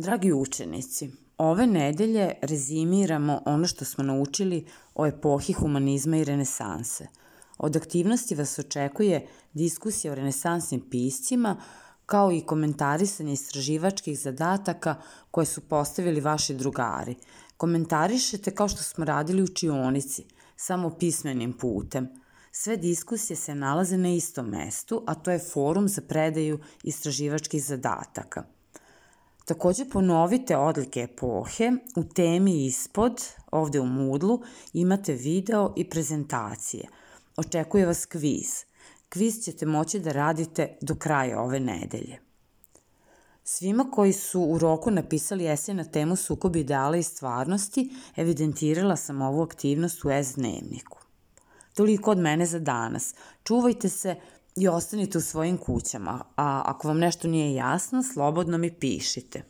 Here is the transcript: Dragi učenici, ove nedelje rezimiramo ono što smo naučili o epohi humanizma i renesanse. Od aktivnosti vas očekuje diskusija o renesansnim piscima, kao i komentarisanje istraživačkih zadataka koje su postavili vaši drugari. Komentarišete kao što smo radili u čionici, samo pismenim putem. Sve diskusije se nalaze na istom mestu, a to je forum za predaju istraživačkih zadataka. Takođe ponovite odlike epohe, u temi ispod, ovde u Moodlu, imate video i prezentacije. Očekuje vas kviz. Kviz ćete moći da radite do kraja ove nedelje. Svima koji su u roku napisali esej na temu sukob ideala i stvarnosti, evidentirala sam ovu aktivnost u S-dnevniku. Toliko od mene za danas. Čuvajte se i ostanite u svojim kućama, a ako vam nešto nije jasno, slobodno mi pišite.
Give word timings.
Dragi 0.00 0.32
učenici, 0.32 1.10
ove 1.38 1.66
nedelje 1.66 2.32
rezimiramo 2.42 3.42
ono 3.46 3.66
što 3.66 3.84
smo 3.84 4.04
naučili 4.04 4.66
o 4.94 5.06
epohi 5.06 5.52
humanizma 5.52 6.16
i 6.16 6.24
renesanse. 6.24 7.06
Od 7.58 7.76
aktivnosti 7.76 8.34
vas 8.34 8.58
očekuje 8.58 9.26
diskusija 9.52 10.12
o 10.12 10.14
renesansnim 10.14 10.80
piscima, 10.90 11.56
kao 12.06 12.32
i 12.32 12.40
komentarisanje 12.40 13.32
istraživačkih 13.32 14.18
zadataka 14.18 14.94
koje 15.30 15.46
su 15.46 15.60
postavili 15.60 16.20
vaši 16.20 16.54
drugari. 16.54 17.14
Komentarišete 17.56 18.54
kao 18.54 18.68
što 18.68 18.82
smo 18.82 19.04
radili 19.04 19.42
u 19.42 19.48
čionici, 19.48 20.24
samo 20.56 20.90
pismenim 20.90 21.52
putem. 21.52 22.08
Sve 22.52 22.76
diskusije 22.76 23.36
se 23.36 23.54
nalaze 23.54 23.98
na 23.98 24.08
istom 24.08 24.46
mestu, 24.46 25.04
a 25.06 25.14
to 25.14 25.30
je 25.30 25.38
forum 25.52 25.88
za 25.88 26.02
predaju 26.02 26.58
istraživačkih 26.84 27.64
zadataka. 27.64 28.59
Takođe 29.50 29.84
ponovite 29.84 30.56
odlike 30.56 31.00
epohe, 31.00 31.72
u 31.96 32.04
temi 32.04 32.66
ispod, 32.66 33.22
ovde 33.50 33.80
u 33.80 33.86
Moodlu, 33.86 34.42
imate 34.72 35.12
video 35.12 35.72
i 35.76 35.88
prezentacije. 35.90 36.88
Očekuje 37.36 37.86
vas 37.86 38.06
kviz. 38.06 38.64
Kviz 39.08 39.44
ćete 39.44 39.66
moći 39.66 40.00
da 40.00 40.12
radite 40.12 40.76
do 40.80 40.94
kraja 40.94 41.40
ove 41.40 41.60
nedelje. 41.60 42.18
Svima 43.44 43.90
koji 43.92 44.12
su 44.12 44.40
u 44.40 44.58
roku 44.58 44.90
napisali 44.90 45.48
esej 45.48 45.74
na 45.74 45.84
temu 45.84 46.16
sukob 46.16 46.56
ideala 46.56 46.96
i 46.96 47.02
stvarnosti, 47.02 47.90
evidentirala 48.16 48.96
sam 48.96 49.22
ovu 49.22 49.42
aktivnost 49.42 50.04
u 50.04 50.10
S-dnevniku. 50.10 50.98
Toliko 51.74 52.10
od 52.10 52.18
mene 52.18 52.46
za 52.46 52.58
danas. 52.58 53.14
Čuvajte 53.44 53.88
se 53.88 54.16
i 54.56 54.68
ostanite 54.68 55.18
u 55.18 55.20
svojim 55.20 55.58
kućama, 55.58 56.24
a 56.36 56.62
ako 56.66 56.88
vam 56.88 56.98
nešto 56.98 57.28
nije 57.28 57.54
jasno, 57.54 58.02
slobodno 58.02 58.58
mi 58.58 58.74
pišite. 58.74 59.42